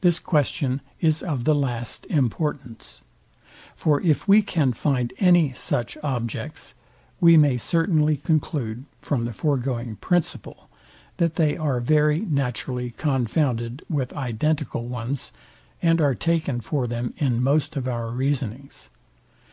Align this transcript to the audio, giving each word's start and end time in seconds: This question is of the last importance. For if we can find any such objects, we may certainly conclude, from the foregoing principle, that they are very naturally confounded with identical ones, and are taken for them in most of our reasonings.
This 0.00 0.18
question 0.18 0.80
is 1.00 1.22
of 1.22 1.44
the 1.44 1.54
last 1.54 2.04
importance. 2.06 3.02
For 3.76 4.00
if 4.02 4.26
we 4.26 4.42
can 4.42 4.72
find 4.72 5.12
any 5.20 5.52
such 5.52 5.96
objects, 6.02 6.74
we 7.20 7.36
may 7.36 7.56
certainly 7.56 8.16
conclude, 8.16 8.86
from 8.98 9.24
the 9.24 9.32
foregoing 9.32 9.98
principle, 10.00 10.68
that 11.18 11.36
they 11.36 11.56
are 11.56 11.78
very 11.78 12.22
naturally 12.22 12.90
confounded 12.96 13.84
with 13.88 14.12
identical 14.14 14.88
ones, 14.88 15.30
and 15.80 16.00
are 16.00 16.16
taken 16.16 16.60
for 16.60 16.88
them 16.88 17.14
in 17.16 17.40
most 17.40 17.76
of 17.76 17.86
our 17.86 18.10
reasonings. 18.10 18.90